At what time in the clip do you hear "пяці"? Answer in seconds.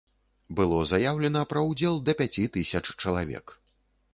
2.23-2.49